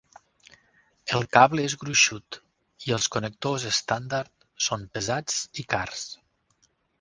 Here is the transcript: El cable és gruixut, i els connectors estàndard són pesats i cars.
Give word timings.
El 1.17 1.25
cable 1.35 1.65
és 1.71 1.75
gruixut, 1.83 2.39
i 2.87 2.95
els 2.97 3.07
connectors 3.17 3.67
estàndard 3.73 4.49
són 4.69 4.89
pesats 4.97 5.39
i 5.65 5.69
cars. 5.77 6.09